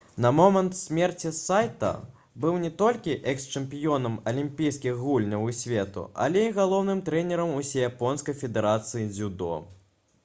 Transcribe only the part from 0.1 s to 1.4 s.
на момант смерці